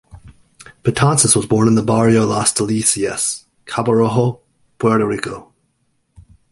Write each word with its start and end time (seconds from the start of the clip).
Betances 0.81 1.35
was 1.35 1.45
born 1.45 1.67
in 1.67 1.75
the 1.75 1.83
"Barrio" 1.83 2.25
Las 2.25 2.51
Delicias, 2.55 3.45
Cabo 3.67 3.91
Rojo, 3.91 4.41
Puerto 4.79 5.05
Rico. 5.05 5.53